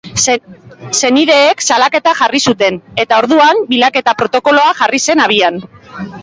[0.99, 5.63] Senideek salaketa jarri zuten, eta orduan bilaketa protokoloa jarri zen abian.